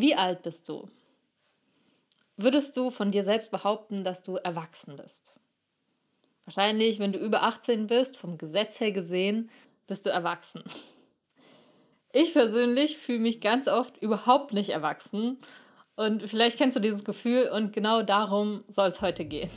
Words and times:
Wie 0.00 0.14
alt 0.14 0.40
bist 0.40 0.66
du? 0.70 0.88
Würdest 2.38 2.74
du 2.74 2.88
von 2.88 3.10
dir 3.10 3.22
selbst 3.22 3.50
behaupten, 3.50 4.02
dass 4.02 4.22
du 4.22 4.36
erwachsen 4.36 4.96
bist? 4.96 5.34
Wahrscheinlich, 6.46 6.98
wenn 6.98 7.12
du 7.12 7.18
über 7.18 7.42
18 7.42 7.86
bist, 7.86 8.16
vom 8.16 8.38
Gesetz 8.38 8.80
her 8.80 8.92
gesehen, 8.92 9.50
bist 9.86 10.06
du 10.06 10.10
erwachsen. 10.10 10.64
Ich 12.12 12.32
persönlich 12.32 12.96
fühle 12.96 13.18
mich 13.18 13.42
ganz 13.42 13.68
oft 13.68 13.98
überhaupt 13.98 14.54
nicht 14.54 14.70
erwachsen. 14.70 15.38
Und 15.96 16.22
vielleicht 16.22 16.56
kennst 16.56 16.76
du 16.76 16.80
dieses 16.80 17.04
Gefühl 17.04 17.50
und 17.50 17.74
genau 17.74 18.00
darum 18.00 18.64
soll 18.68 18.88
es 18.88 19.02
heute 19.02 19.26
gehen. 19.26 19.50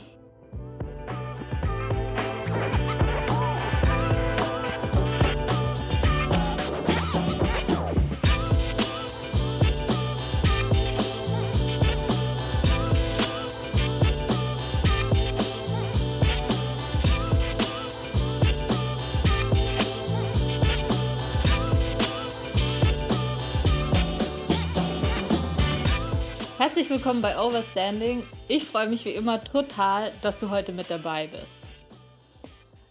Herzlich 26.74 26.90
willkommen 26.90 27.22
bei 27.22 27.40
Overstanding. 27.40 28.24
Ich 28.48 28.64
freue 28.64 28.88
mich 28.88 29.04
wie 29.04 29.14
immer 29.14 29.44
total, 29.44 30.10
dass 30.22 30.40
du 30.40 30.50
heute 30.50 30.72
mit 30.72 30.90
dabei 30.90 31.28
bist. 31.28 31.70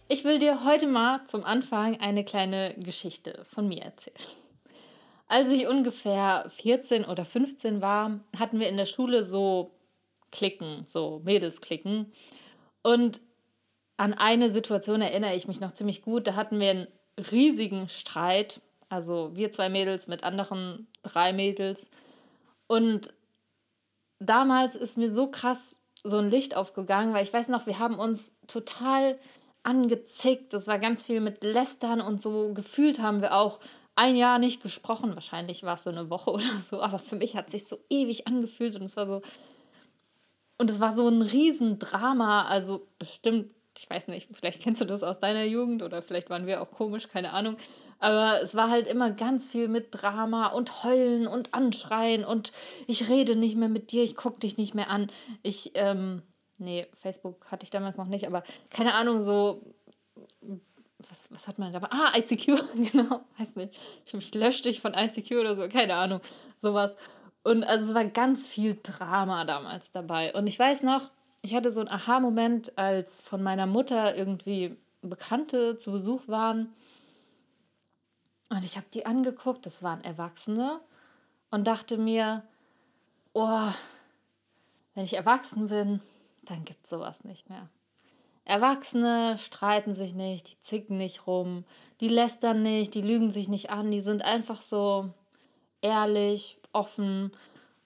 Ich 0.08 0.24
will 0.24 0.38
dir 0.38 0.64
heute 0.64 0.86
mal 0.86 1.26
zum 1.26 1.44
Anfang 1.44 2.00
eine 2.00 2.24
kleine 2.24 2.74
Geschichte 2.78 3.44
von 3.44 3.68
mir 3.68 3.82
erzählen. 3.82 4.16
Als 5.28 5.50
ich 5.50 5.66
ungefähr 5.66 6.46
14 6.48 7.04
oder 7.04 7.26
15 7.26 7.82
war, 7.82 8.20
hatten 8.38 8.58
wir 8.58 8.70
in 8.70 8.78
der 8.78 8.86
Schule 8.86 9.22
so 9.22 9.72
Klicken, 10.32 10.84
so 10.86 11.20
Mädelsklicken. 11.22 12.10
Und 12.82 13.20
an 13.98 14.14
eine 14.14 14.48
Situation 14.48 15.02
erinnere 15.02 15.34
ich 15.34 15.46
mich 15.46 15.60
noch 15.60 15.72
ziemlich 15.72 16.00
gut. 16.00 16.26
Da 16.26 16.36
hatten 16.36 16.58
wir 16.58 16.70
einen 16.70 16.88
riesigen 17.30 17.90
Streit. 17.90 18.62
Also 18.88 19.32
wir 19.34 19.50
zwei 19.50 19.68
Mädels 19.68 20.08
mit 20.08 20.24
anderen 20.24 20.86
drei 21.02 21.34
Mädels. 21.34 21.90
Und 22.66 23.12
damals 24.28 24.74
ist 24.74 24.98
mir 24.98 25.10
so 25.10 25.28
krass 25.28 25.76
so 26.04 26.18
ein 26.18 26.30
Licht 26.30 26.54
aufgegangen, 26.54 27.14
weil 27.14 27.24
ich 27.24 27.32
weiß 27.32 27.48
noch, 27.48 27.66
wir 27.66 27.78
haben 27.78 27.98
uns 27.98 28.34
total 28.46 29.18
angezickt. 29.62 30.52
Das 30.52 30.66
war 30.66 30.78
ganz 30.78 31.04
viel 31.04 31.20
mit 31.20 31.42
Lästern 31.42 32.00
und 32.00 32.20
so 32.20 32.52
gefühlt 32.52 33.00
haben 33.00 33.22
wir 33.22 33.34
auch 33.34 33.58
ein 33.96 34.16
Jahr 34.16 34.38
nicht 34.38 34.62
gesprochen. 34.62 35.14
Wahrscheinlich 35.14 35.62
war 35.62 35.74
es 35.74 35.84
so 35.84 35.90
eine 35.90 36.10
Woche 36.10 36.30
oder 36.32 36.58
so, 36.60 36.80
aber 36.82 36.98
für 36.98 37.16
mich 37.16 37.36
hat 37.36 37.50
sich 37.50 37.66
so 37.66 37.78
ewig 37.88 38.26
angefühlt 38.26 38.76
und 38.76 38.82
es 38.82 38.96
war 38.96 39.06
so. 39.06 39.22
Und 40.56 40.70
es 40.70 40.78
war 40.78 40.94
so 40.94 41.08
ein 41.08 41.22
Riesendrama. 41.22 42.44
Also 42.44 42.86
bestimmt, 42.98 43.53
ich 43.76 43.88
weiß 43.90 44.08
nicht, 44.08 44.28
vielleicht 44.32 44.62
kennst 44.62 44.80
du 44.80 44.84
das 44.84 45.02
aus 45.02 45.18
deiner 45.18 45.44
Jugend 45.44 45.82
oder 45.82 46.02
vielleicht 46.02 46.30
waren 46.30 46.46
wir 46.46 46.62
auch 46.62 46.70
komisch, 46.70 47.08
keine 47.08 47.32
Ahnung. 47.32 47.56
Aber 47.98 48.40
es 48.42 48.54
war 48.54 48.70
halt 48.70 48.86
immer 48.86 49.10
ganz 49.10 49.46
viel 49.46 49.68
mit 49.68 49.88
Drama 49.90 50.48
und 50.48 50.84
Heulen 50.84 51.26
und 51.26 51.54
Anschreien 51.54 52.24
und 52.24 52.52
ich 52.86 53.08
rede 53.08 53.36
nicht 53.36 53.56
mehr 53.56 53.68
mit 53.68 53.92
dir, 53.92 54.02
ich 54.02 54.16
gucke 54.16 54.40
dich 54.40 54.58
nicht 54.58 54.74
mehr 54.74 54.90
an. 54.90 55.10
Ich, 55.42 55.72
ähm, 55.74 56.22
nee, 56.58 56.86
Facebook 56.94 57.50
hatte 57.50 57.64
ich 57.64 57.70
damals 57.70 57.96
noch 57.96 58.06
nicht, 58.06 58.26
aber 58.26 58.42
keine 58.70 58.94
Ahnung, 58.94 59.22
so, 59.22 59.62
was, 60.98 61.24
was 61.30 61.48
hat 61.48 61.58
man 61.58 61.72
da? 61.72 61.80
Ah, 61.90 62.12
ICQ, 62.16 62.46
genau, 62.92 63.20
weiß 63.38 63.56
nicht. 63.56 63.74
Ich, 64.12 64.34
lösche 64.34 64.62
dich 64.62 64.80
von 64.80 64.94
ICQ 64.94 65.32
oder 65.32 65.56
so, 65.56 65.68
keine 65.68 65.94
Ahnung, 65.94 66.20
sowas. 66.58 66.94
Und 67.42 67.62
also 67.64 67.90
es 67.90 67.94
war 67.94 68.04
ganz 68.06 68.46
viel 68.46 68.78
Drama 68.82 69.44
damals 69.44 69.90
dabei. 69.90 70.32
Und 70.34 70.46
ich 70.46 70.58
weiß 70.58 70.82
noch, 70.82 71.10
ich 71.44 71.54
hatte 71.54 71.70
so 71.70 71.80
einen 71.80 71.90
Aha-Moment, 71.90 72.78
als 72.78 73.20
von 73.20 73.42
meiner 73.42 73.66
Mutter 73.66 74.16
irgendwie 74.16 74.78
Bekannte 75.02 75.76
zu 75.76 75.92
Besuch 75.92 76.26
waren 76.26 76.72
und 78.48 78.64
ich 78.64 78.76
habe 78.76 78.86
die 78.94 79.04
angeguckt, 79.04 79.66
das 79.66 79.82
waren 79.82 80.02
Erwachsene, 80.02 80.80
und 81.50 81.66
dachte 81.66 81.98
mir, 81.98 82.42
oh, 83.32 83.68
wenn 84.94 85.04
ich 85.04 85.14
erwachsen 85.14 85.68
bin, 85.68 86.00
dann 86.42 86.64
gibt 86.64 86.84
es 86.84 86.90
sowas 86.90 87.24
nicht 87.24 87.48
mehr. 87.48 87.68
Erwachsene 88.44 89.38
streiten 89.38 89.94
sich 89.94 90.14
nicht, 90.14 90.50
die 90.50 90.60
zicken 90.60 90.96
nicht 90.96 91.26
rum, 91.26 91.64
die 92.00 92.08
lästern 92.08 92.62
nicht, 92.62 92.94
die 92.94 93.02
lügen 93.02 93.30
sich 93.30 93.48
nicht 93.48 93.70
an, 93.70 93.90
die 93.90 94.00
sind 94.00 94.22
einfach 94.22 94.60
so 94.60 95.10
ehrlich, 95.80 96.58
offen. 96.72 97.30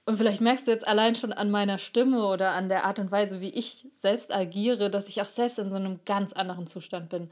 Und 0.09 0.17
vielleicht 0.17 0.41
merkst 0.41 0.67
du 0.67 0.71
jetzt 0.71 0.89
allein 0.89 1.17
schon 1.17 1.35
an 1.35 1.51
meiner 1.51 1.77
Stimme 1.77 2.27
oder 2.29 2.53
an 2.53 2.71
der 2.71 2.85
Art 2.85 2.99
und 2.99 3.11
Weise, 3.11 3.43
wie 3.43 3.51
ich 3.51 3.89
selbst 3.95 4.33
agiere, 4.35 4.89
dass 4.89 5.07
ich 5.07 5.21
auch 5.21 5.27
selbst 5.27 5.59
in 5.59 5.69
so 5.69 5.77
einem 5.77 6.01
ganz 6.07 6.33
anderen 6.33 6.67
Zustand 6.67 7.11
bin. 7.11 7.31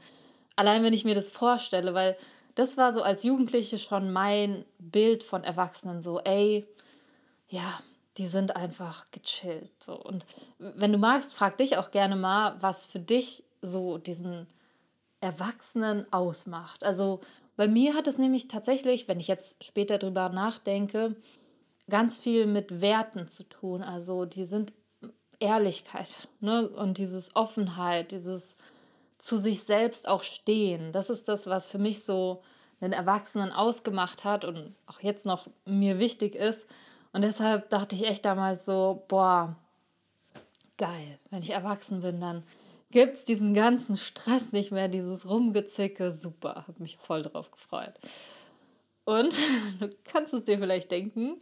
Allein 0.55 0.83
wenn 0.83 0.93
ich 0.93 1.03
mir 1.03 1.15
das 1.15 1.31
vorstelle, 1.31 1.95
weil 1.95 2.15
das 2.53 2.77
war 2.77 2.93
so 2.93 3.01
als 3.01 3.23
Jugendliche 3.23 3.79
schon 3.79 4.13
mein 4.13 4.63
Bild 4.77 5.23
von 5.23 5.43
Erwachsenen, 5.43 6.03
so, 6.03 6.19
ey, 6.19 6.67
ja, 7.49 7.79
die 8.17 8.27
sind 8.27 8.55
einfach 8.55 9.09
gechillt. 9.09 9.71
So. 9.83 9.99
Und 9.99 10.27
wenn 10.59 10.91
du 10.91 10.99
magst, 10.99 11.33
frag 11.33 11.57
dich 11.57 11.77
auch 11.77 11.89
gerne 11.89 12.15
mal, 12.15 12.57
was 12.59 12.85
für 12.85 12.99
dich 12.99 13.43
so 13.63 13.97
diesen 13.97 14.45
Erwachsenen 15.19 16.05
ausmacht. 16.13 16.83
Also 16.83 17.21
bei 17.55 17.67
mir 17.67 17.95
hat 17.95 18.05
es 18.05 18.19
nämlich 18.19 18.47
tatsächlich, 18.47 19.07
wenn 19.07 19.19
ich 19.19 19.27
jetzt 19.27 19.63
später 19.63 19.97
drüber 19.97 20.29
nachdenke, 20.29 21.15
ganz 21.89 22.17
viel 22.17 22.45
mit 22.45 22.81
Werten 22.81 23.27
zu 23.27 23.43
tun. 23.43 23.81
Also 23.81 24.25
die 24.25 24.45
sind 24.45 24.73
Ehrlichkeit 25.39 26.27
ne? 26.39 26.67
und 26.69 26.97
dieses 26.97 27.35
Offenheit, 27.35 28.11
dieses 28.11 28.55
zu 29.17 29.37
sich 29.37 29.63
selbst 29.63 30.07
auch 30.07 30.23
stehen. 30.23 30.91
Das 30.91 31.09
ist 31.09 31.27
das, 31.27 31.47
was 31.47 31.67
für 31.67 31.79
mich 31.79 32.03
so 32.03 32.41
einen 32.79 32.93
Erwachsenen 32.93 33.51
ausgemacht 33.51 34.23
hat 34.23 34.45
und 34.45 34.75
auch 34.85 34.99
jetzt 35.01 35.25
noch 35.25 35.47
mir 35.65 35.99
wichtig 35.99 36.35
ist. 36.35 36.67
Und 37.13 37.23
deshalb 37.23 37.69
dachte 37.69 37.95
ich 37.95 38.07
echt 38.07 38.25
damals 38.25 38.65
so, 38.65 39.03
boah, 39.07 39.55
geil, 40.77 41.19
wenn 41.31 41.41
ich 41.41 41.49
erwachsen 41.49 42.01
bin, 42.01 42.21
dann 42.21 42.43
gibt 42.91 43.15
es 43.15 43.25
diesen 43.25 43.53
ganzen 43.53 43.97
Stress 43.97 44.51
nicht 44.51 44.71
mehr, 44.71 44.87
dieses 44.87 45.27
Rumgezicke, 45.27 46.11
super, 46.11 46.65
habe 46.67 46.81
mich 46.81 46.97
voll 46.97 47.23
drauf 47.23 47.51
gefreut. 47.51 47.93
Und 49.07 49.33
du 49.79 49.89
kannst 50.03 50.33
es 50.33 50.43
dir 50.43 50.59
vielleicht 50.59 50.91
denken, 50.91 51.39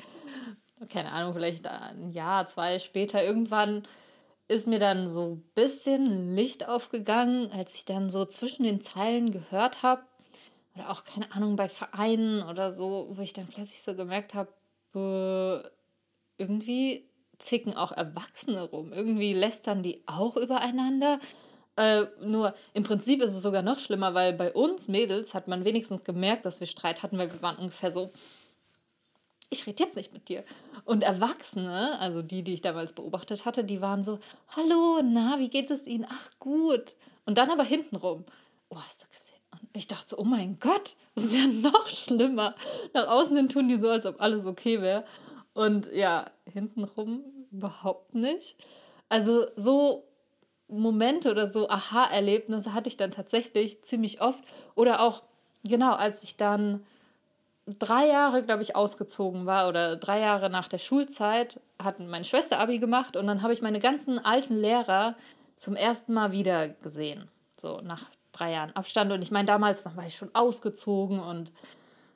keine 0.92 1.12
Ahnung, 1.12 1.34
vielleicht 1.34 1.66
ein 1.66 2.12
Jahr, 2.12 2.46
zwei 2.46 2.78
später, 2.78 3.24
irgendwann 3.24 3.88
ist 4.48 4.68
mir 4.68 4.78
dann 4.78 5.09
so 5.09 5.31
ein 5.31 5.44
bisschen 5.56 6.36
Licht 6.36 6.68
aufgegangen, 6.68 7.52
als 7.52 7.74
ich 7.74 7.84
dann 7.84 8.12
so 8.12 8.24
zwischen 8.26 8.66
den 8.66 8.81
Zeilen 8.81 9.31
gehört 9.31 9.81
habe, 9.81 10.03
oder 10.76 10.92
auch, 10.92 11.06
keine 11.06 11.31
Ahnung, 11.31 11.56
bei 11.56 11.68
Vereinen 11.68 12.44
oder 12.44 12.72
so, 12.72 13.08
wo 13.09 13.22
ich 13.24 13.34
dann 13.34 13.48
plötzlich 13.48 13.82
so 13.82 13.96
gemerkt 13.96 14.36
habe, 14.36 14.52
äh, 14.94 15.68
irgendwie 16.38 17.09
zicken 17.40 17.74
auch 17.74 17.92
Erwachsene 17.92 18.62
rum. 18.62 18.94
Irgendwie 18.94 19.34
lästern 19.34 19.82
die 19.82 20.03
auch 20.06 20.38
übereinander. 20.38 21.20
Äh, 21.78 22.06
nur 22.22 22.53
im 22.74 22.84
Prinzip 22.84 23.22
ist 23.22 23.34
es 23.34 23.41
sogar 23.41 23.62
noch 23.62 23.80
schlimmer, 23.80 24.13
weil 24.13 24.34
bei 24.34 24.53
uns 24.53 24.88
Mädels 24.88 25.34
hat 25.34 25.47
man 25.47 25.66
wenigstens 25.66 26.03
gemerkt, 26.03 26.46
dass 26.46 26.59
wir 26.59 26.68
Streit 26.68 27.03
hatten, 27.03 27.18
weil 27.18 27.31
wir 27.31 27.41
waren 27.41 27.58
ungefähr 27.58 27.91
so, 27.91 28.12
ich 29.50 29.68
rede 29.68 29.84
jetzt 29.84 29.96
nicht 29.96 30.14
mit 30.14 30.30
dir. 30.30 30.44
Und 30.85 31.03
Erwachsene, 31.03 32.00
also 32.00 32.22
die, 32.22 32.44
die 32.44 32.53
ich 32.53 32.62
damals 32.62 32.94
beobachtet 32.94 33.46
hatte, 33.46 33.64
die 33.64 33.81
waren 33.81 34.03
so, 34.03 34.19
hallo, 34.50 35.02
na, 35.03 35.40
wie 35.40 35.50
geht 35.50 35.69
es 35.69 35.85
Ihnen? 35.85 36.08
Ach, 36.09 36.30
gut. 36.40 36.96
Und 37.25 37.38
dann 37.38 37.50
aber 37.50 37.64
hintenrum, 37.64 38.25
oh, 38.69 38.78
hast 38.78 39.03
du 39.03 39.08
gesehen? 39.09 39.35
Und 39.52 39.69
ich 39.74 39.88
dachte 39.88 40.09
so, 40.09 40.18
oh 40.18 40.24
mein 40.24 40.59
Gott, 40.59 40.96
das 41.16 41.25
ist 41.25 41.35
ja 41.35 41.47
noch 41.47 41.88
schlimmer. 41.88 42.56
Nach 42.94 43.08
außen 43.08 43.35
hin 43.35 43.50
tun 43.50 43.68
die 43.68 43.78
so, 43.78 43.90
als 43.90 44.06
ob 44.06 44.22
alles 44.22 44.46
okay 44.46 44.81
wäre. 44.81 45.06
Und 45.53 45.91
ja, 45.94 46.25
hintenrum 46.52 47.23
überhaupt 47.52 48.14
nicht. 48.16 48.58
Also 49.09 49.46
so 49.55 50.08
Momente 50.67 51.32
oder 51.32 51.47
so 51.47 51.70
Aha-Erlebnisse 51.70 52.73
hatte 52.73 52.90
ich 52.90 52.97
dann 52.97 53.12
tatsächlich 53.12 53.84
ziemlich 53.84 54.22
oft. 54.22 54.44
Oder 54.76 55.02
auch, 55.02 55.23
genau, 55.64 55.94
als 55.94 56.23
ich 56.23 56.38
dann 56.38 56.85
drei 57.67 58.08
Jahre, 58.08 58.44
glaube 58.44 58.64
ich, 58.64 58.76
ausgezogen 58.76 59.46
war 59.46 59.67
oder 59.67 59.96
drei 59.96 60.20
Jahre 60.20 60.50
nach 60.50 60.67
der 60.67 60.78
Schulzeit, 60.78 61.59
hat 61.82 62.00
meine 62.00 62.26
Schwester 62.26 62.59
Abi 62.59 62.79
gemacht 62.79 63.16
und 63.16 63.28
dann 63.28 63.41
habe 63.41 63.53
ich 63.53 63.62
meine 63.62 63.79
ganzen 63.79 64.20
alten 64.20 64.56
Lehrer 64.56 65.16
zum 65.58 65.76
ersten 65.76 66.14
Mal 66.14 66.32
wieder 66.32 66.70
gesehen. 66.70 67.29
So 67.58 67.82
nach 67.82 68.09
drei 68.32 68.52
Jahren 68.52 68.76
Abstand. 68.76 69.12
Und 69.12 69.22
ich 69.23 69.32
meine, 69.32 69.46
damals 69.46 69.85
noch 69.85 69.96
war 69.96 70.06
ich 70.06 70.16
schon 70.16 70.34
ausgezogen 70.34 71.20
und 71.20 71.52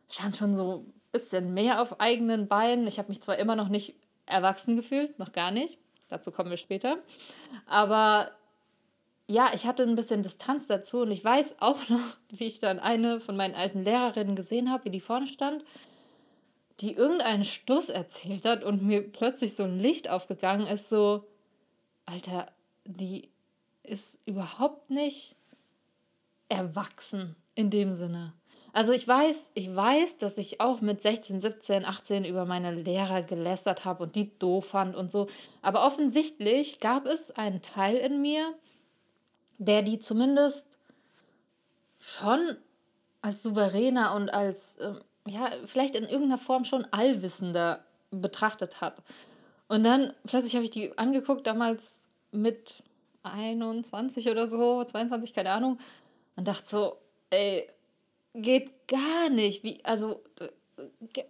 stand 0.10 0.36
schon 0.36 0.56
so 0.56 0.80
ein 0.80 0.94
bisschen 1.12 1.54
mehr 1.54 1.82
auf 1.82 2.00
eigenen 2.00 2.48
Beinen. 2.48 2.88
Ich 2.88 3.00
habe 3.00 3.10
mich 3.10 3.22
zwar 3.22 3.38
immer 3.38 3.56
noch 3.56 3.70
nicht 3.70 3.96
erwachsen 4.26 4.76
gefühlt, 4.76 5.18
noch 5.18 5.32
gar 5.32 5.52
nicht. 5.52 5.78
Dazu 6.10 6.32
kommen 6.32 6.50
wir 6.50 6.58
später. 6.58 6.98
Aber 7.68 8.32
ja, 9.30 9.52
ich 9.54 9.68
hatte 9.68 9.84
ein 9.84 9.96
bisschen 9.96 10.24
Distanz 10.24 10.66
dazu 10.66 11.02
und 11.02 11.12
ich 11.12 11.24
weiß 11.24 11.56
auch 11.60 11.88
noch, 11.90 12.18
wie 12.30 12.46
ich 12.46 12.60
dann 12.60 12.80
eine 12.80 13.20
von 13.20 13.38
meinen 13.38 13.56
alten 13.56 13.84
Lehrerinnen 13.84 14.36
gesehen 14.36 14.72
habe, 14.72 14.86
wie 14.86 14.90
die 14.90 15.00
vorne 15.00 15.28
stand. 15.28 15.64
die 16.82 16.94
irgendeinen 16.94 17.44
Stuss 17.44 17.90
erzählt 17.90 18.46
hat 18.46 18.64
und 18.64 18.82
mir 18.82 19.02
plötzlich 19.12 19.54
so 19.54 19.64
ein 19.64 19.80
Licht 19.80 20.10
aufgegangen 20.10 20.66
ist, 20.66 20.88
so, 20.88 21.26
Alter, 22.06 22.48
die 22.86 23.30
ist 23.84 24.18
überhaupt 24.26 24.90
nicht 24.90 25.36
erwachsen 26.48 27.36
in 27.54 27.70
dem 27.70 27.92
Sinne. 27.92 28.34
Also 28.72 28.94
ich 28.94 29.06
weiß, 29.06 29.52
ich 29.56 29.76
weiß, 29.76 30.20
dass 30.20 30.38
ich 30.38 30.62
auch 30.62 30.80
mit 30.80 31.02
16, 31.02 31.42
17, 31.42 31.84
18 31.84 32.24
über 32.24 32.46
meine 32.46 32.74
Lehrer 32.74 33.24
gelästert 33.24 33.84
habe 33.84 34.04
und 34.04 34.16
die 34.16 34.40
doof 34.40 34.68
fand 34.68 34.96
und 34.96 35.12
so. 35.12 35.28
Aber 35.62 35.86
offensichtlich 35.86 36.80
gab 36.80 37.06
es 37.06 37.30
einen 37.32 37.62
Teil 37.62 37.98
in 37.98 38.22
mir, 38.22 38.56
der 39.60 39.84
die 39.84 40.00
zumindest 40.00 40.80
schon 42.00 42.58
als 43.22 43.44
souveräner 43.44 44.16
und 44.16 44.34
als, 44.34 44.78
ähm, 44.82 45.02
ja, 45.28 45.52
vielleicht 45.66 45.96
in 45.96 46.06
irgendeiner 46.06 46.38
Form 46.38 46.64
schon 46.64 46.86
allwissender 46.92 47.84
betrachtet 48.10 48.82
hat. 48.82 49.04
Und 49.68 49.84
dann 49.84 50.14
plötzlich 50.26 50.56
habe 50.56 50.64
ich 50.64 50.72
die 50.72 50.98
angeguckt, 50.98 51.46
damals 51.46 52.08
mit 52.32 52.82
21 53.24 54.30
oder 54.30 54.48
so, 54.48 54.84
22, 54.84 55.34
keine 55.34 55.52
Ahnung, 55.52 55.78
und 56.36 56.48
dachte 56.48 56.68
so, 56.68 56.98
ey, 57.30 57.68
geht 58.34 58.88
gar 58.88 59.30
nicht. 59.30 59.64
Wie, 59.64 59.84
also, 59.84 60.24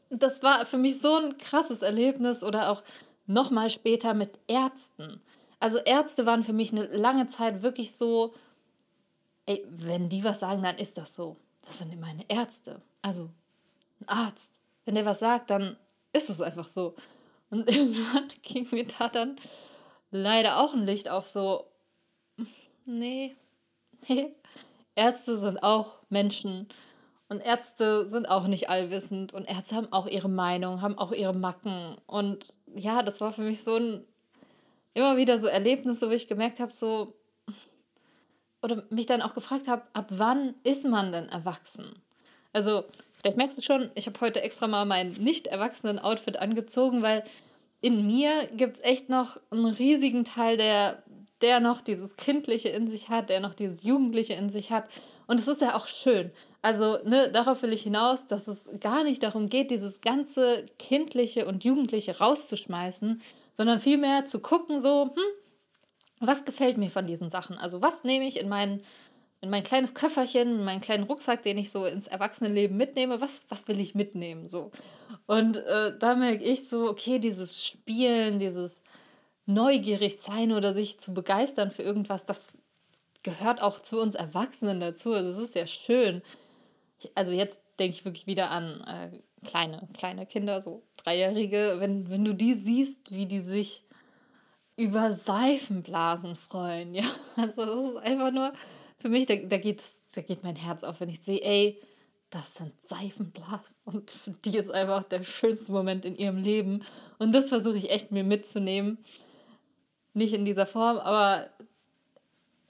das 0.10 0.44
war 0.44 0.66
für 0.68 0.78
mich 0.78 1.02
so 1.02 1.16
ein 1.16 1.38
krasses 1.38 1.81
Erlebnis 1.81 2.44
oder 2.44 2.70
auch 2.70 2.84
nochmal 3.26 3.72
später 3.72 4.14
mit 4.14 4.40
Ärzten. 4.48 5.22
Also 5.59 5.77
Ärzte 5.79 6.25
waren 6.25 6.44
für 6.44 6.53
mich 6.53 6.71
eine 6.71 6.85
lange 6.85 7.27
Zeit 7.27 7.61
wirklich 7.61 7.95
so, 7.95 8.33
ey, 9.45 9.65
wenn 9.69 10.09
die 10.09 10.23
was 10.23 10.39
sagen, 10.39 10.63
dann 10.63 10.77
ist 10.77 10.97
das 10.97 11.13
so. 11.13 11.38
Das 11.65 11.79
sind 11.79 12.00
meine 12.00 12.23
Ärzte. 12.29 12.81
Also 13.01 13.29
ein 14.00 14.07
Arzt. 14.07 14.53
Wenn 14.85 14.95
der 14.95 15.06
was 15.06 15.19
sagt, 15.19 15.50
dann 15.50 15.77
ist 16.13 16.29
es 16.29 16.41
einfach 16.41 16.67
so. 16.67 16.95
Und 17.50 17.69
irgendwann 17.71 18.29
ging 18.41 18.67
mir 18.71 18.85
da 18.85 19.09
dann 19.09 19.35
leider 20.11 20.59
auch 20.59 20.73
ein 20.73 20.85
Licht 20.85 21.09
auf 21.09 21.25
so, 21.27 21.65
nee, 22.85 23.35
nee, 24.07 24.33
Ärzte 24.95 25.38
sind 25.38 25.61
auch 25.61 26.00
Menschen 26.09 26.67
und 27.27 27.39
Ärzte 27.39 28.07
sind 28.07 28.27
auch 28.27 28.47
nicht 28.47 28.69
allwissend 28.69 29.33
und 29.33 29.45
Ärzte 29.45 29.75
haben 29.75 29.91
auch 29.94 30.07
ihre 30.07 30.29
Meinung, 30.29 30.81
haben 30.81 30.97
auch 30.97 31.11
ihre 31.11 31.33
Macken. 31.33 31.95
Und 32.07 32.53
ja, 32.75 33.03
das 33.03 33.21
war 33.21 33.31
für 33.31 33.44
mich 33.44 33.63
so 33.63 33.75
ein 33.75 34.06
immer 34.94 35.18
wieder 35.18 35.41
so 35.41 35.47
Erlebnis, 35.47 36.01
wo 36.01 36.09
ich 36.09 36.27
gemerkt 36.27 36.59
habe, 36.59 36.71
so, 36.71 37.15
oder 38.62 38.83
mich 38.89 39.06
dann 39.06 39.21
auch 39.21 39.33
gefragt 39.33 39.68
habe, 39.68 39.83
ab 39.94 40.07
wann 40.09 40.56
ist 40.63 40.86
man 40.86 41.12
denn 41.12 41.30
erwachsen? 41.30 42.01
Also, 42.53 42.83
vielleicht 43.19 43.38
merkst 43.38 43.57
du 43.57 43.62
schon, 43.62 43.91
ich 43.95 44.07
habe 44.07 44.19
heute 44.21 44.41
extra 44.41 44.68
mal 44.68 44.86
mein 44.86 45.13
nicht 45.13 45.47
erwachsenen 45.47 46.00
Outfit 46.00 46.38
angezogen, 46.38 47.01
weil 47.01 47.24
in 47.81 48.06
mir 48.06 48.47
gibt 48.47 48.77
es 48.77 48.83
echt 48.83 49.09
noch 49.09 49.39
einen 49.51 49.65
riesigen 49.65 50.25
Teil, 50.25 50.57
der, 50.57 51.03
der 51.42 51.59
noch 51.59 51.81
dieses 51.81 52.18
Kindliche 52.18 52.69
in 52.69 52.89
sich 52.89 53.09
hat, 53.09 53.30
der 53.30 53.39
noch 53.39 53.53
dieses 53.53 53.83
Jugendliche 53.83 54.33
in 54.33 54.50
sich 54.50 54.71
hat. 54.71 54.89
Und 55.27 55.39
es 55.39 55.47
ist 55.47 55.62
ja 55.62 55.75
auch 55.75 55.88
schön. 55.88 56.31
Also, 56.62 56.97
ne, 57.06 57.31
darauf 57.31 57.62
will 57.62 57.71
ich 57.71 57.83
hinaus, 57.83 58.25
dass 58.25 58.47
es 58.47 58.69
gar 58.81 59.03
nicht 59.03 59.24
darum 59.24 59.47
geht, 59.47 59.71
dieses 59.71 60.01
ganze 60.01 60.65
Kindliche 60.77 61.45
und 61.45 61.63
Jugendliche 61.63 62.18
rauszuschmeißen, 62.18 63.21
sondern 63.59 63.81
vielmehr 63.81 64.23
zu 64.23 64.39
gucken, 64.39 64.79
so, 64.79 65.11
hm, 65.13 66.21
was 66.21 66.45
gefällt 66.45 66.77
mir 66.77 66.89
von 66.89 67.06
diesen 67.06 67.29
Sachen? 67.29 67.57
Also, 67.57 67.81
was 67.81 68.06
nehme 68.06 68.25
ich 68.25 68.39
in 68.39 68.47
mein, 68.47 68.81
in 69.41 69.50
mein 69.50 69.65
kleines 69.65 69.94
Köfferchen, 69.94 70.59
in 70.59 70.63
meinen 70.63 70.79
kleinen 70.79 71.03
Rucksack, 71.03 71.44
den 71.44 71.57
ich 71.57 71.69
so 71.69 71.85
ins 71.85 72.07
Erwachsenenleben 72.07 72.77
mitnehme? 72.77 73.19
Was, 73.19 73.44
was 73.50 73.67
will 73.67 73.81
ich 73.81 73.95
mitnehmen? 73.95 74.47
So. 74.47 74.71
Und 75.25 75.57
äh, 75.57 75.91
da 76.00 76.15
merke 76.15 76.41
ich 76.41 76.69
so, 76.69 76.89
okay, 76.89 77.19
dieses 77.19 77.65
Spielen, 77.65 78.39
dieses 78.39 78.81
neugierig 79.45 80.19
sein 80.25 80.53
oder 80.53 80.73
sich 80.73 80.97
zu 81.01 81.13
begeistern 81.13 81.71
für 81.71 81.83
irgendwas, 81.83 82.25
das 82.25 82.47
gehört 83.23 83.61
auch 83.61 83.81
zu 83.81 84.00
uns 84.00 84.15
Erwachsenen 84.15 84.79
dazu. 84.79 85.11
Also, 85.11 85.31
es 85.31 85.38
ist 85.38 85.56
ja 85.56 85.67
schön. 85.67 86.21
Also, 87.13 87.33
jetzt 87.33 87.59
denke 87.77 87.97
ich 87.97 88.06
wirklich 88.06 88.25
wieder 88.25 88.51
an 88.51 88.85
äh, 88.88 89.19
kleine, 89.45 89.88
kleine 89.94 90.25
Kinder, 90.25 90.62
so 90.62 90.83
Dreijährige, 90.97 91.75
wenn, 91.80 92.09
wenn 92.09 92.25
du 92.25 92.33
die 92.33 92.53
siehst, 92.53 93.12
wie 93.12 93.25
die 93.25 93.39
sich 93.39 93.83
über 94.75 95.13
Seifenblasen 95.13 96.36
freuen, 96.36 96.95
ja. 96.95 97.06
Also 97.36 97.65
das 97.65 97.86
ist 97.91 97.97
einfach 97.97 98.31
nur, 98.31 98.53
für 98.97 99.09
mich, 99.09 99.25
da, 99.25 99.36
da, 99.36 99.57
geht, 99.57 99.81
da 100.13 100.21
geht 100.21 100.44
mein 100.44 100.56
Herz 100.56 100.83
auf, 100.83 101.00
wenn 101.00 101.09
ich 101.09 101.21
sehe, 101.21 101.41
ey, 101.41 101.81
das 102.30 102.56
sind 102.56 102.74
Seifenblasen. 102.86 103.75
Und 103.86 104.12
für 104.12 104.31
die 104.31 104.57
ist 104.57 104.69
einfach 104.69 105.03
der 105.03 105.24
schönste 105.24 105.71
Moment 105.71 106.06
in 106.06 106.15
ihrem 106.15 106.38
Leben. 106.38 106.83
Und 107.18 107.33
das 107.33 107.50
versuche 107.50 107.77
ich 107.77 107.89
echt 107.89 108.12
mir 108.12 108.24
mitzunehmen. 108.24 109.00
Nicht 110.13 110.33
in 110.33 110.45
dieser 110.45 110.65
Form, 110.65 110.97
aber 110.97 111.50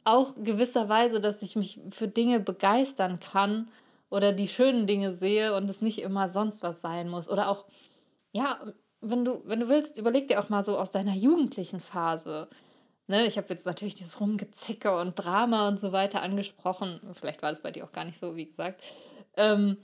auch 0.03 0.33
gewisserweise, 0.35 1.19
dass 1.19 1.41
ich 1.41 1.55
mich 1.55 1.79
für 1.89 2.07
Dinge 2.07 2.39
begeistern 2.39 3.19
kann 3.19 3.69
oder 4.09 4.33
die 4.33 4.47
schönen 4.47 4.87
Dinge 4.87 5.13
sehe 5.13 5.55
und 5.55 5.69
es 5.69 5.81
nicht 5.81 5.99
immer 5.99 6.29
sonst 6.29 6.63
was 6.63 6.81
sein 6.81 7.09
muss. 7.09 7.29
Oder 7.29 7.49
auch, 7.49 7.65
ja, 8.31 8.59
wenn 9.01 9.25
du, 9.25 9.41
wenn 9.45 9.59
du 9.59 9.69
willst, 9.69 9.97
überleg 9.97 10.27
dir 10.27 10.39
auch 10.41 10.49
mal 10.49 10.63
so 10.63 10.77
aus 10.77 10.91
deiner 10.91 11.13
jugendlichen 11.13 11.79
Phase. 11.79 12.49
Ne, 13.07 13.25
ich 13.25 13.37
habe 13.37 13.47
jetzt 13.49 13.65
natürlich 13.65 13.95
dieses 13.95 14.19
Rumgezicke 14.19 14.95
und 14.95 15.15
Drama 15.15 15.67
und 15.67 15.79
so 15.79 15.91
weiter 15.91 16.21
angesprochen. 16.21 16.99
Vielleicht 17.13 17.41
war 17.41 17.49
das 17.49 17.61
bei 17.61 17.71
dir 17.71 17.85
auch 17.85 17.91
gar 17.91 18.05
nicht 18.05 18.19
so, 18.19 18.35
wie 18.35 18.45
gesagt. 18.45 18.83
Ähm, 19.37 19.77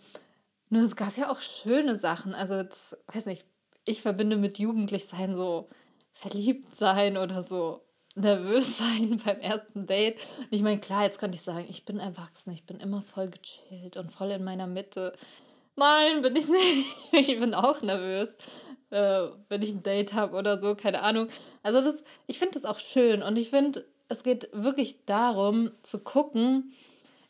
nur 0.69 0.83
es 0.83 0.95
gab 0.95 1.17
ja 1.17 1.31
auch 1.31 1.39
schöne 1.39 1.95
Sachen. 1.97 2.33
Also, 2.33 2.55
jetzt, 2.55 2.97
weiß 3.07 3.25
nicht, 3.25 3.45
ich 3.85 4.01
verbinde 4.01 4.37
mit 4.37 4.59
Jugendlichsein 4.59 5.35
so 5.35 5.69
verliebt 6.13 6.75
sein 6.75 7.17
oder 7.17 7.43
so 7.43 7.84
nervös 8.15 8.77
sein 8.79 9.21
beim 9.23 9.39
ersten 9.39 9.85
Date. 9.85 10.17
Und 10.39 10.47
ich 10.51 10.61
meine, 10.61 10.79
klar, 10.79 11.03
jetzt 11.03 11.19
könnte 11.19 11.35
ich 11.35 11.41
sagen, 11.41 11.65
ich 11.69 11.85
bin 11.85 11.99
erwachsen, 11.99 12.51
ich 12.51 12.65
bin 12.65 12.77
immer 12.77 13.01
voll 13.01 13.29
gechillt 13.29 13.97
und 13.97 14.11
voll 14.11 14.31
in 14.31 14.43
meiner 14.43 14.67
Mitte. 14.67 15.13
Nein, 15.75 16.21
bin 16.21 16.35
ich 16.35 16.47
nicht. 16.47 16.87
Ich 17.11 17.39
bin 17.39 17.53
auch 17.53 17.81
nervös, 17.81 18.29
äh, 18.89 19.27
wenn 19.49 19.61
ich 19.61 19.71
ein 19.71 19.83
Date 19.83 20.13
habe 20.13 20.37
oder 20.37 20.59
so, 20.59 20.75
keine 20.75 21.01
Ahnung. 21.01 21.27
Also 21.63 21.91
das, 21.91 22.03
ich 22.27 22.39
finde 22.39 22.55
das 22.55 22.65
auch 22.65 22.79
schön 22.79 23.21
und 23.21 23.37
ich 23.37 23.49
finde, 23.49 23.85
es 24.07 24.23
geht 24.23 24.49
wirklich 24.53 25.05
darum 25.05 25.71
zu 25.81 25.99
gucken, 25.99 26.73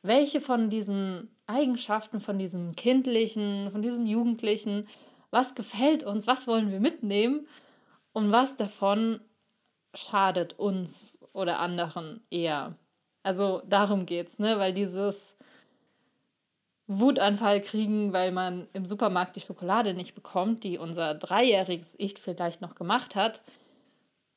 welche 0.02 0.42
von 0.42 0.70
diesen 0.70 1.30
Eigenschaften, 1.48 2.22
von 2.22 2.38
diesem 2.38 2.76
Kindlichen, 2.76 3.72
von 3.72 3.82
diesem 3.82 4.06
Jugendlichen, 4.06 4.88
was 5.32 5.56
gefällt 5.56 6.04
uns, 6.04 6.28
was 6.28 6.48
wollen 6.48 6.72
wir 6.72 6.80
mitnehmen 6.80 7.48
und 8.14 8.32
was 8.32 8.56
davon 8.56 9.20
schadet 9.96 10.58
uns 10.60 11.18
oder 11.34 11.60
anderen 11.60 12.22
eher. 12.30 12.76
Also 13.24 13.62
darum 13.68 14.06
geht's, 14.06 14.40
ne? 14.40 14.60
Weil 14.60 14.74
dieses 14.74 15.36
Wutanfall 16.88 17.62
kriegen, 17.62 18.14
weil 18.14 18.32
man 18.32 18.68
im 18.74 18.86
Supermarkt 18.86 19.36
die 19.36 19.42
Schokolade 19.42 19.94
nicht 19.94 20.14
bekommt, 20.14 20.64
die 20.64 20.78
unser 20.78 21.16
dreijähriges 21.16 21.96
Ich 21.98 22.20
vielleicht 22.20 22.62
noch 22.62 22.76
gemacht 22.76 23.16
hat, 23.16 23.42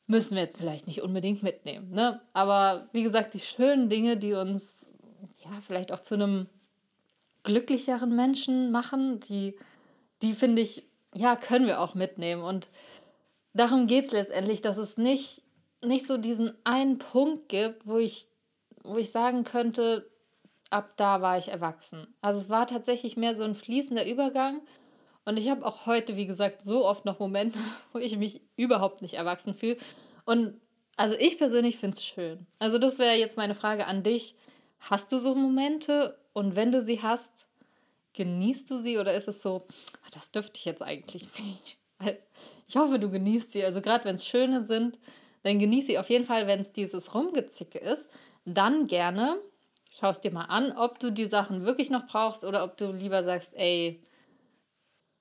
müssen 0.06 0.34
wir 0.34 0.42
jetzt 0.42 0.56
vielleicht 0.56 0.86
nicht 0.86 1.02
unbedingt 1.02 1.42
mitnehmen. 1.42 1.90
Ne? 1.90 2.20
Aber 2.32 2.88
wie 2.92 3.02
gesagt, 3.02 3.34
die 3.34 3.40
schönen 3.40 3.90
Dinge, 3.90 4.16
die 4.16 4.32
uns 4.32 4.86
ja 5.38 5.50
vielleicht 5.60 5.92
auch 5.92 6.00
zu 6.00 6.14
einem 6.14 6.46
glücklicheren 7.42 8.16
Menschen 8.16 8.70
machen, 8.70 9.20
die, 9.20 9.54
die 10.22 10.32
finde 10.32 10.62
ich, 10.62 10.84
ja, 11.14 11.36
können 11.36 11.66
wir 11.66 11.80
auch 11.80 11.94
mitnehmen. 11.94 12.42
Und 12.42 12.68
darum 13.52 13.86
geht 13.86 14.06
es 14.06 14.12
letztendlich, 14.12 14.62
dass 14.62 14.78
es 14.78 14.96
nicht 14.96 15.42
nicht 15.82 16.06
so 16.06 16.16
diesen 16.16 16.52
einen 16.64 16.98
Punkt 16.98 17.48
gibt, 17.48 17.86
wo 17.86 17.98
ich, 17.98 18.28
wo 18.82 18.96
ich 18.96 19.10
sagen 19.10 19.44
könnte, 19.44 20.10
ab 20.70 20.94
da 20.96 21.22
war 21.22 21.38
ich 21.38 21.48
erwachsen. 21.48 22.06
Also 22.20 22.40
es 22.40 22.48
war 22.48 22.66
tatsächlich 22.66 23.16
mehr 23.16 23.36
so 23.36 23.44
ein 23.44 23.54
fließender 23.54 24.06
Übergang. 24.06 24.60
Und 25.24 25.36
ich 25.36 25.50
habe 25.50 25.64
auch 25.64 25.86
heute, 25.86 26.16
wie 26.16 26.26
gesagt, 26.26 26.62
so 26.62 26.86
oft 26.86 27.04
noch 27.04 27.18
Momente, 27.18 27.58
wo 27.92 27.98
ich 27.98 28.16
mich 28.16 28.40
überhaupt 28.56 29.02
nicht 29.02 29.14
erwachsen 29.14 29.54
fühle. 29.54 29.76
Und 30.24 30.60
also 30.96 31.16
ich 31.18 31.38
persönlich 31.38 31.78
finde 31.78 31.96
es 31.96 32.04
schön. 32.04 32.46
Also 32.58 32.78
das 32.78 32.98
wäre 32.98 33.14
jetzt 33.14 33.36
meine 33.36 33.54
Frage 33.54 33.86
an 33.86 34.02
dich. 34.02 34.34
Hast 34.80 35.12
du 35.12 35.18
so 35.18 35.34
Momente? 35.34 36.18
Und 36.32 36.56
wenn 36.56 36.72
du 36.72 36.82
sie 36.82 37.02
hast, 37.02 37.46
genießt 38.14 38.70
du 38.70 38.78
sie 38.78 38.98
oder 38.98 39.14
ist 39.14 39.28
es 39.28 39.42
so, 39.42 39.66
ah, 40.02 40.08
das 40.12 40.30
dürfte 40.30 40.58
ich 40.58 40.64
jetzt 40.64 40.82
eigentlich 40.82 41.28
nicht? 41.38 41.78
Ich 42.66 42.76
hoffe, 42.76 42.98
du 42.98 43.10
genießt 43.10 43.52
sie. 43.52 43.64
Also 43.64 43.80
gerade 43.80 44.04
wenn 44.04 44.16
es 44.16 44.26
schöne 44.26 44.64
sind, 44.64 44.98
dann 45.48 45.58
genieße 45.58 45.88
sie 45.88 45.98
auf 45.98 46.10
jeden 46.10 46.24
Fall, 46.24 46.46
wenn 46.46 46.60
es 46.60 46.72
dieses 46.72 47.14
Rumgezicke 47.14 47.78
ist. 47.78 48.08
Dann 48.44 48.86
gerne, 48.86 49.38
schaust 49.90 50.24
dir 50.24 50.32
mal 50.32 50.44
an, 50.44 50.72
ob 50.72 50.98
du 50.98 51.10
die 51.10 51.26
Sachen 51.26 51.64
wirklich 51.64 51.90
noch 51.90 52.06
brauchst 52.06 52.44
oder 52.44 52.64
ob 52.64 52.76
du 52.76 52.92
lieber 52.92 53.22
sagst, 53.22 53.54
ey, 53.56 54.02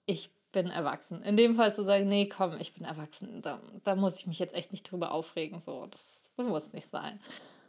ich 0.05 0.29
bin 0.51 0.67
erwachsen. 0.67 1.22
In 1.24 1.38
dem 1.38 1.55
Fall 1.55 1.74
zu 1.74 1.84
sagen, 1.84 2.07
nee, 2.07 2.27
komm, 2.27 2.57
ich 2.60 2.74
bin 2.74 2.86
erwachsen. 2.86 3.41
Da, 3.41 3.62
da 3.84 3.96
muss 3.96 4.17
ich 4.17 4.27
mich 4.27 4.39
jetzt 4.39 4.53
echt 4.53 4.72
nicht 4.72 4.89
drüber 4.89 5.12
aufregen. 5.12 5.60
So, 5.60 5.88
das 5.88 6.34
muss 6.38 6.74
nicht 6.74 6.89
sein. 6.89 7.19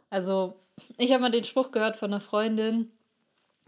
Also, 0.09 0.55
ich 0.97 1.11
habe 1.11 1.21
mal 1.21 1.31
den 1.31 1.43
Spruch 1.43 1.71
gehört 1.71 1.97
von 1.97 2.11
einer 2.11 2.21
Freundin, 2.21 2.91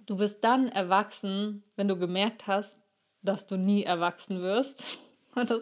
du 0.05 0.17
bist 0.17 0.43
dann 0.43 0.67
erwachsen, 0.69 1.63
wenn 1.75 1.87
du 1.87 1.97
gemerkt 1.97 2.47
hast, 2.47 2.79
dass 3.21 3.47
du 3.47 3.57
nie 3.57 3.83
erwachsen 3.83 4.41
wirst. 4.41 4.85
Das, 5.33 5.61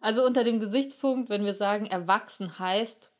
also 0.00 0.24
unter 0.24 0.44
dem 0.44 0.60
Gesichtspunkt, 0.60 1.30
wenn 1.30 1.44
wir 1.44 1.54
sagen, 1.54 1.86
erwachsen 1.86 2.58
heißt, 2.58 3.10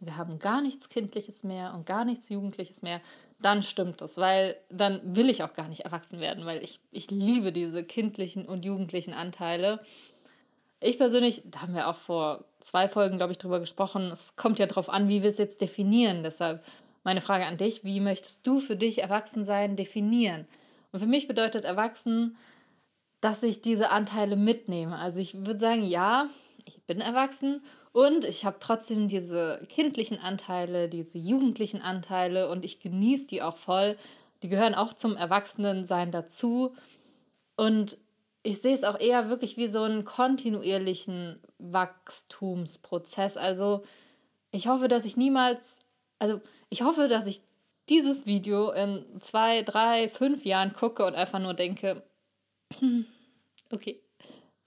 wir 0.00 0.16
haben 0.16 0.38
gar 0.38 0.62
nichts 0.62 0.88
Kindliches 0.88 1.44
mehr 1.44 1.74
und 1.74 1.86
gar 1.86 2.04
nichts 2.04 2.28
Jugendliches 2.28 2.82
mehr, 2.82 3.00
dann 3.40 3.62
stimmt 3.62 4.00
das, 4.00 4.16
weil 4.16 4.56
dann 4.70 5.00
will 5.16 5.30
ich 5.30 5.42
auch 5.42 5.52
gar 5.52 5.68
nicht 5.68 5.82
erwachsen 5.82 6.20
werden, 6.20 6.46
weil 6.46 6.62
ich, 6.62 6.80
ich 6.90 7.10
liebe 7.10 7.52
diese 7.52 7.84
kindlichen 7.84 8.46
und 8.46 8.64
jugendlichen 8.64 9.14
Anteile. 9.14 9.80
Ich 10.80 10.98
persönlich, 10.98 11.42
da 11.44 11.62
haben 11.62 11.74
wir 11.74 11.88
auch 11.88 11.96
vor 11.96 12.44
zwei 12.60 12.88
Folgen, 12.88 13.18
glaube 13.18 13.32
ich, 13.32 13.38
drüber 13.38 13.60
gesprochen, 13.60 14.10
es 14.10 14.34
kommt 14.36 14.58
ja 14.58 14.66
darauf 14.66 14.88
an, 14.88 15.08
wie 15.08 15.22
wir 15.22 15.30
es 15.30 15.38
jetzt 15.38 15.60
definieren. 15.60 16.22
Deshalb 16.22 16.64
meine 17.04 17.20
Frage 17.20 17.46
an 17.46 17.56
dich, 17.56 17.84
wie 17.84 18.00
möchtest 18.00 18.46
du 18.46 18.60
für 18.60 18.76
dich 18.76 19.02
Erwachsensein 19.02 19.76
definieren? 19.76 20.46
Und 20.92 21.00
für 21.00 21.06
mich 21.06 21.28
bedeutet 21.28 21.64
Erwachsen, 21.64 22.36
dass 23.20 23.42
ich 23.42 23.60
diese 23.60 23.90
Anteile 23.90 24.36
mitnehme. 24.36 24.96
Also 24.96 25.20
ich 25.20 25.44
würde 25.44 25.58
sagen, 25.58 25.84
ja, 25.84 26.28
ich 26.64 26.82
bin 26.84 27.00
erwachsen 27.00 27.62
und 27.92 28.24
ich 28.24 28.44
habe 28.44 28.58
trotzdem 28.60 29.08
diese 29.08 29.60
kindlichen 29.68 30.18
Anteile, 30.18 30.88
diese 30.88 31.18
jugendlichen 31.18 31.82
Anteile 31.82 32.48
und 32.48 32.64
ich 32.64 32.80
genieße 32.80 33.26
die 33.26 33.42
auch 33.42 33.56
voll. 33.56 33.96
Die 34.42 34.48
gehören 34.48 34.74
auch 34.74 34.94
zum 34.94 35.16
Erwachsenensein 35.16 36.12
dazu. 36.12 36.74
Und 37.56 37.98
ich 38.42 38.60
sehe 38.62 38.74
es 38.74 38.84
auch 38.84 38.98
eher 38.98 39.28
wirklich 39.28 39.56
wie 39.56 39.68
so 39.68 39.82
einen 39.82 40.04
kontinuierlichen 40.04 41.40
Wachstumsprozess. 41.58 43.36
Also 43.36 43.82
ich 44.50 44.66
hoffe, 44.66 44.88
dass 44.88 45.04
ich 45.04 45.16
niemals, 45.16 45.80
also 46.18 46.40
ich 46.70 46.82
hoffe, 46.82 47.08
dass 47.08 47.26
ich 47.26 47.42
dieses 47.88 48.24
Video 48.24 48.70
in 48.70 49.04
zwei, 49.20 49.62
drei, 49.62 50.08
fünf 50.08 50.44
Jahren 50.44 50.72
gucke 50.72 51.04
und 51.04 51.14
einfach 51.16 51.40
nur 51.40 51.54
denke, 51.54 52.02
okay, 53.70 54.02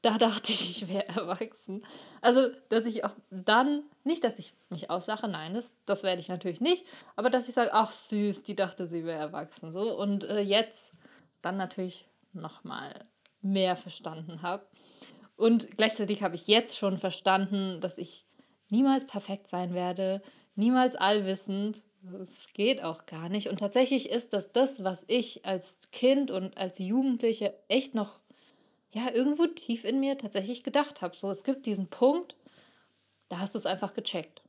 da 0.03 0.17
dachte 0.17 0.51
ich, 0.51 0.69
ich 0.69 0.87
wäre 0.89 1.07
erwachsen. 1.07 1.85
Also, 2.21 2.49
dass 2.69 2.85
ich 2.85 3.05
auch 3.05 3.15
dann, 3.29 3.83
nicht, 4.03 4.23
dass 4.23 4.37
ich 4.37 4.53
mich 4.69 4.89
aussache, 4.89 5.27
nein, 5.27 5.53
das, 5.53 5.73
das 5.85 6.03
werde 6.03 6.19
ich 6.19 6.27
natürlich 6.27 6.59
nicht, 6.59 6.85
aber 7.15 7.29
dass 7.29 7.47
ich 7.47 7.53
sage, 7.53 7.71
ach 7.73 7.91
süß, 7.91 8.43
die 8.43 8.55
dachte, 8.55 8.87
sie 8.87 9.05
wäre 9.05 9.19
erwachsen. 9.19 9.71
So. 9.71 9.97
Und 9.97 10.25
äh, 10.25 10.41
jetzt 10.41 10.91
dann 11.41 11.57
natürlich 11.57 12.07
nochmal 12.33 13.05
mehr 13.41 13.75
verstanden 13.75 14.41
habe. 14.41 14.67
Und 15.35 15.77
gleichzeitig 15.77 16.21
habe 16.21 16.35
ich 16.35 16.47
jetzt 16.47 16.77
schon 16.77 16.97
verstanden, 16.97 17.79
dass 17.81 17.97
ich 17.97 18.25
niemals 18.69 19.07
perfekt 19.07 19.47
sein 19.47 19.73
werde, 19.73 20.21
niemals 20.55 20.95
allwissend. 20.95 21.81
Das 22.11 22.47
geht 22.53 22.83
auch 22.83 23.05
gar 23.05 23.29
nicht. 23.29 23.47
Und 23.47 23.59
tatsächlich 23.59 24.09
ist 24.09 24.33
das 24.33 24.51
das, 24.51 24.83
was 24.83 25.05
ich 25.07 25.45
als 25.45 25.77
Kind 25.91 26.31
und 26.31 26.57
als 26.57 26.77
Jugendliche 26.79 27.57
echt 27.69 27.95
noch 27.95 28.19
ja, 28.91 29.09
irgendwo 29.11 29.47
tief 29.47 29.85
in 29.85 30.01
mir 30.01 30.17
tatsächlich 30.17 30.63
gedacht 30.63 31.01
habe. 31.01 31.15
So, 31.15 31.29
es 31.31 31.43
gibt 31.43 31.65
diesen 31.65 31.87
Punkt, 31.87 32.35
da 33.29 33.39
hast 33.39 33.55
du 33.55 33.57
es 33.57 33.65
einfach 33.65 33.93
gecheckt. 33.93 34.43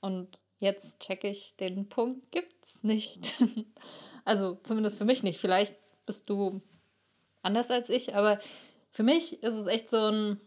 Und 0.00 0.38
jetzt 0.60 1.00
checke 1.00 1.28
ich, 1.28 1.56
den 1.56 1.88
Punkt 1.88 2.30
gibt's 2.30 2.82
nicht. 2.82 3.34
also 4.24 4.56
zumindest 4.62 4.98
für 4.98 5.04
mich 5.04 5.24
nicht. 5.24 5.40
Vielleicht 5.40 5.74
bist 6.06 6.30
du 6.30 6.60
anders 7.42 7.70
als 7.70 7.90
ich, 7.90 8.14
aber 8.14 8.38
für 8.92 9.02
mich 9.02 9.42
ist 9.42 9.54
es 9.54 9.66
echt 9.66 9.90
so 9.90 9.98
ein 10.10 10.40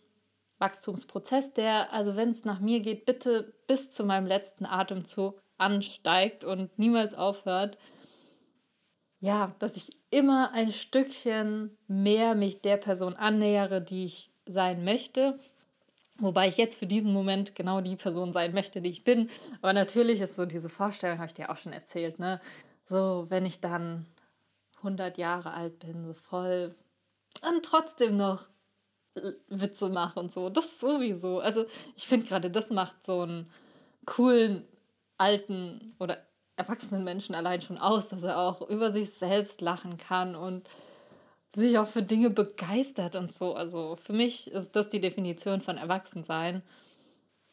Wachstumsprozess, 0.60 1.54
der, 1.54 1.92
also 1.94 2.16
wenn 2.16 2.30
es 2.30 2.46
nach 2.46 2.62
mir 2.62 2.80
geht, 2.80 3.06
bitte 3.06 3.54
bis 3.68 3.92
zu 3.92 4.04
meinem 4.04 4.28
letzten 4.28 4.66
Atemzug 4.66 5.42
ansteigt 5.60 6.44
und 6.44 6.78
niemals 6.78 7.14
aufhört 7.14 7.78
ja, 9.20 9.54
dass 9.60 9.76
ich 9.76 9.98
immer 10.10 10.52
ein 10.54 10.72
Stückchen 10.72 11.78
mehr 11.88 12.36
mich 12.36 12.62
der 12.62 12.78
Person 12.78 13.16
annähere, 13.16 13.82
die 13.82 14.06
ich 14.06 14.32
sein 14.46 14.84
möchte. 14.84 15.40
Wobei 16.18 16.48
ich 16.48 16.58
jetzt 16.58 16.78
für 16.78 16.88
diesen 16.88 17.14
Moment 17.14 17.56
genau 17.56 17.82
die 17.82 17.96
Person 17.96 18.34
sein 18.34 18.54
möchte, 18.54 18.82
die 18.82 18.90
ich 18.90 19.04
bin. 19.04 19.30
Aber 19.62 19.74
natürlich 19.74 20.22
ist 20.22 20.36
so 20.36 20.46
diese 20.46 20.70
Vorstellung, 20.70 21.20
habe 21.20 21.28
ich 21.28 21.34
dir 21.34 21.50
auch 21.50 21.58
schon 21.58 21.74
erzählt, 21.74 22.20
ne? 22.20 22.42
So, 22.86 23.28
wenn 23.30 23.46
ich 23.46 23.60
dann 23.60 24.06
100 24.78 25.18
Jahre 25.18 25.52
alt 25.52 25.80
bin, 25.80 26.06
so 26.06 26.14
voll, 26.14 26.76
dann 27.42 27.62
trotzdem 27.62 28.18
noch 28.18 28.50
Witze 29.48 29.90
mache 29.90 30.20
und 30.20 30.32
so. 30.32 30.50
Das 30.50 30.80
sowieso. 30.80 31.40
Also, 31.40 31.66
ich 31.96 32.08
finde 32.08 32.28
gerade, 32.28 32.50
das 32.50 32.70
macht 32.70 33.06
so 33.06 33.22
einen 33.22 33.50
coolen 34.06 34.66
alten 35.20 35.96
oder 36.00 36.18
erwachsenen 36.56 37.04
Menschen 37.04 37.36
allein 37.36 37.62
schon 37.62 37.78
aus, 37.78 38.10
dass 38.10 38.24
er 38.24 38.38
auch 38.38 38.68
über 38.70 38.92
sich 38.92 39.12
selbst 39.12 39.62
lachen 39.62 39.98
kann 39.98 40.36
und 40.36 40.68
sich 41.54 41.80
auch 41.80 41.88
für 41.88 42.04
Dinge 42.04 42.30
begeistert 42.30 43.16
und 43.16 43.34
so. 43.34 43.56
Also 43.56 43.96
für 43.96 44.14
mich 44.14 44.52
ist 44.52 44.76
das 44.76 44.90
die 44.90 45.00
Definition 45.00 45.62
von 45.62 45.78
Erwachsensein. 45.78 46.62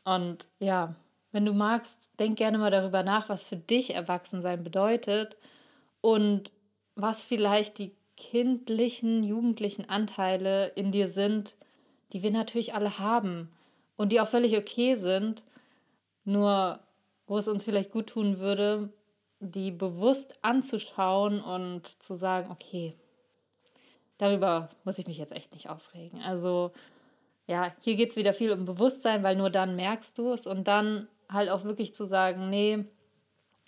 Und 0.05 0.47
ja, 0.59 0.95
wenn 1.33 1.45
du 1.45 1.53
magst, 1.53 2.11
denk 2.19 2.37
gerne 2.37 2.59
mal 2.59 2.71
darüber 2.71 3.03
nach, 3.03 3.29
was 3.29 3.43
für 3.43 3.57
dich 3.57 3.95
Erwachsensein 3.95 4.63
bedeutet 4.63 5.37
und 6.01 6.51
was 6.95 7.25
vielleicht 7.25 7.79
die 7.79 7.95
kindlichen, 8.17 9.23
jugendlichen 9.23 9.89
Anteile 9.89 10.69
in 10.69 10.93
dir 10.93 11.09
sind, 11.09 11.57
die 12.13 12.23
wir 12.23 12.31
natürlich 12.31 12.75
alle 12.75 12.99
haben 12.99 13.51
und 13.97 14.13
die 14.13 14.21
auch 14.21 14.29
völlig 14.29 14.57
okay 14.57 14.95
sind. 14.95 15.43
Nur 16.25 16.81
wo 17.27 17.39
es 17.39 17.49
uns 17.49 17.65
vielleicht 17.65 17.91
gut 17.91 18.09
tun 18.09 18.39
würde, 18.39 18.93
die 19.41 19.71
bewusst 19.71 20.35
anzuschauen 20.43 21.41
und 21.41 22.03
zu 22.03 22.15
sagen, 22.15 22.51
okay, 22.51 22.95
darüber 24.19 24.71
muss 24.85 24.99
ich 24.99 25.07
mich 25.07 25.19
jetzt 25.19 25.33
echt 25.33 25.53
nicht 25.53 25.69
aufregen. 25.69 26.23
Also 26.23 26.73
ja, 27.47 27.75
hier 27.81 27.97
geht 27.97 28.11
es 28.11 28.17
wieder 28.17 28.33
viel 28.33 28.53
um 28.53 28.65
Bewusstsein, 28.65 29.23
weil 29.23 29.37
nur 29.37 29.51
dann 29.51 29.77
merkst 29.77 30.17
du 30.19 30.33
es 30.33 30.47
und 30.47 30.67
dann 30.67 31.09
halt 31.31 31.51
auch 31.51 31.65
wirklich 31.65 31.95
zu 31.95 32.05
sagen, 32.05 32.51
nee, 32.51 32.85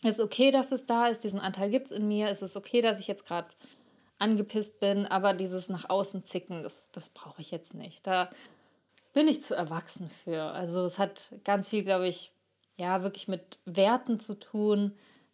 ist 0.04 0.20
okay, 0.20 0.50
dass 0.50 0.72
es 0.72 0.86
da 0.86 1.08
ist, 1.08 1.24
diesen 1.24 1.40
Anteil 1.40 1.70
gibt 1.70 1.86
es 1.86 1.92
in 1.92 2.06
mir, 2.08 2.28
es 2.28 2.42
ist 2.42 2.56
okay, 2.56 2.80
dass 2.80 3.00
ich 3.00 3.08
jetzt 3.08 3.26
gerade 3.26 3.48
angepisst 4.18 4.80
bin, 4.80 5.06
aber 5.06 5.34
dieses 5.34 5.68
nach 5.68 5.88
außen 5.88 6.24
zicken, 6.24 6.62
das, 6.62 6.90
das 6.92 7.08
brauche 7.08 7.40
ich 7.40 7.50
jetzt 7.50 7.74
nicht. 7.74 8.06
Da 8.06 8.30
bin 9.12 9.28
ich 9.28 9.44
zu 9.44 9.54
erwachsen 9.54 10.10
für. 10.24 10.42
Also 10.42 10.84
es 10.84 10.98
hat 10.98 11.32
ganz 11.44 11.68
viel, 11.68 11.84
glaube 11.84 12.08
ich, 12.08 12.32
ja, 12.78 13.02
wirklich 13.02 13.28
mit 13.28 13.58
Werten 13.66 14.20
zu 14.20 14.38
tun, 14.38 14.92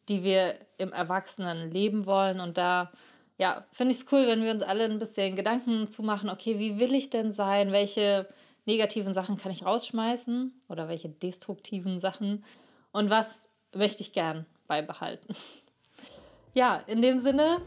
die 0.09 0.25
wir 0.25 0.59
im 0.79 0.93
Erwachsenen 0.93 1.71
leben 1.71 2.07
wollen. 2.07 2.41
Und 2.41 2.57
da, 2.57 2.91
ja, 3.39 3.65
finde 3.71 3.93
ich 3.93 4.01
es 4.01 4.07
cool, 4.11 4.27
wenn 4.27 4.43
wir 4.43 4.51
uns 4.51 4.63
alle 4.63 4.85
ein 4.85 4.99
bisschen 4.99 5.37
Gedanken 5.37 5.89
zu 5.89 6.03
machen, 6.03 6.31
okay, 6.31 6.59
wie 6.59 6.81
will 6.81 6.95
ich 6.95 7.11
denn 7.11 7.31
sein? 7.31 7.71
Welche 7.71 8.27
negativen 8.65 9.13
Sachen 9.13 9.37
kann 9.37 9.53
ich 9.53 9.65
rausschmeißen 9.65 10.53
oder 10.69 10.89
welche 10.89 11.11
destruktiven 11.11 12.01
Sachen? 12.01 12.45
Und 12.93 13.11
was 13.11 13.49
möchte 13.75 14.03
ich 14.03 14.13
gern 14.13 14.47
beibehalten? 14.67 15.35
ja, 16.55 16.77
in 16.87 17.03
dem 17.03 17.19
Sinne, 17.19 17.61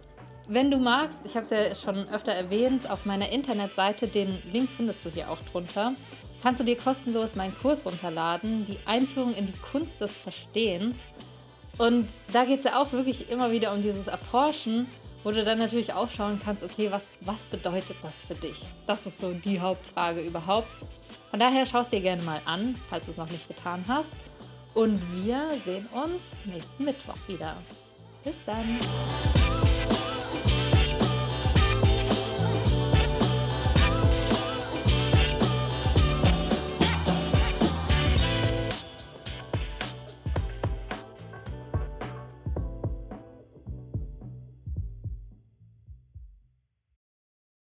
wenn 0.49 0.71
du 0.71 0.77
magst, 0.77 1.23
ich 1.23 1.35
habe 1.35 1.43
es 1.43 1.51
ja 1.51 1.75
schon 1.75 2.07
öfter 2.09 2.31
erwähnt, 2.31 2.89
auf 2.89 3.05
meiner 3.05 3.29
Internetseite, 3.29 4.07
den 4.07 4.41
Link 4.51 4.69
findest 4.69 5.05
du 5.05 5.09
hier 5.09 5.29
auch 5.29 5.41
drunter, 5.51 5.93
kannst 6.47 6.61
du 6.61 6.63
dir 6.63 6.77
kostenlos 6.77 7.35
meinen 7.35 7.53
Kurs 7.57 7.85
runterladen, 7.85 8.65
die 8.65 8.79
Einführung 8.85 9.35
in 9.35 9.47
die 9.47 9.57
Kunst 9.69 9.99
des 9.99 10.15
Verstehens. 10.15 10.95
Und 11.77 12.07
da 12.31 12.45
geht 12.45 12.59
es 12.59 12.63
ja 12.63 12.81
auch 12.81 12.93
wirklich 12.93 13.29
immer 13.29 13.51
wieder 13.51 13.73
um 13.73 13.81
dieses 13.81 14.07
Erforschen, 14.07 14.87
wo 15.25 15.31
du 15.31 15.43
dann 15.43 15.57
natürlich 15.57 15.91
auch 15.91 16.09
schauen 16.09 16.39
kannst, 16.41 16.63
okay, 16.63 16.89
was, 16.89 17.09
was 17.19 17.43
bedeutet 17.43 17.97
das 18.01 18.13
für 18.25 18.35
dich? 18.35 18.61
Das 18.85 19.05
ist 19.05 19.17
so 19.17 19.33
die 19.33 19.59
Hauptfrage 19.59 20.21
überhaupt. 20.21 20.69
Von 21.31 21.41
daher 21.41 21.65
schau 21.65 21.81
es 21.81 21.89
dir 21.89 21.99
gerne 21.99 22.23
mal 22.23 22.39
an, 22.45 22.79
falls 22.89 23.03
du 23.03 23.11
es 23.11 23.17
noch 23.17 23.29
nicht 23.29 23.45
getan 23.49 23.83
hast. 23.85 24.09
Und 24.73 25.01
wir 25.21 25.49
sehen 25.65 25.85
uns 25.87 26.21
nächsten 26.45 26.85
Mittwoch 26.85 27.17
wieder. 27.27 27.57
Bis 28.23 28.35
dann. 28.45 28.77